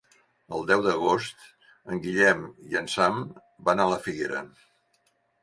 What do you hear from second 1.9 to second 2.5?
en Guillem